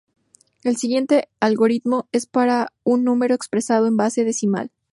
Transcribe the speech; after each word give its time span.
El 0.63 0.77
siguiente 0.77 1.29
algoritmo 1.39 2.07
es 2.11 2.25
para 2.25 2.73
un 2.83 3.03
número 3.03 3.35
expresado 3.35 3.85
en 3.85 3.97
base 3.97 4.23
decimal. 4.25 4.71